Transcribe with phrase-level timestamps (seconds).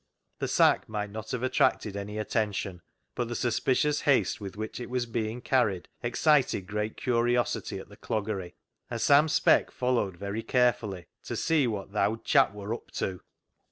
[0.39, 2.81] The sack might not have attracted any attention,
[3.13, 7.97] but the suspicious haste with which it was being carried excited great curiosity at the
[7.97, 8.55] cloggery,
[8.89, 13.21] and Sam Speck followed very carefully to see what" th' owd chap wor up to."